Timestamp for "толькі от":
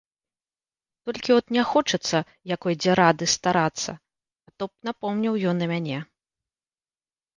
1.09-1.45